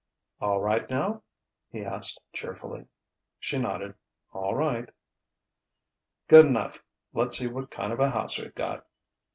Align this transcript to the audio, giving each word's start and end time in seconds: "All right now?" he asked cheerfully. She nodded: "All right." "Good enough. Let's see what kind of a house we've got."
"All 0.39 0.59
right 0.59 0.89
now?" 0.89 1.21
he 1.69 1.85
asked 1.85 2.19
cheerfully. 2.33 2.87
She 3.39 3.59
nodded: 3.59 3.93
"All 4.33 4.55
right." 4.55 4.89
"Good 6.27 6.47
enough. 6.47 6.81
Let's 7.13 7.37
see 7.37 7.45
what 7.45 7.69
kind 7.69 7.93
of 7.93 7.99
a 7.99 8.09
house 8.09 8.39
we've 8.39 8.55
got." 8.55 8.87